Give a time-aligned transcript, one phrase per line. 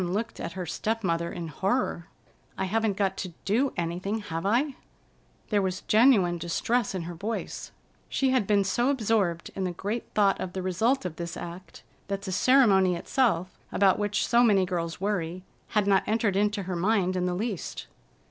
[0.01, 2.07] Dawn looked at her step mother in horror.
[2.57, 4.73] "I haven't got to do anything, have I?"
[5.51, 7.71] There was genuine distress in her voice.
[8.09, 11.83] She had been so absorbed in the great thought of the result of this act
[12.07, 15.43] that the ceremony itself, about which so many girls worry,
[15.77, 17.85] had not entered into her mind in the least.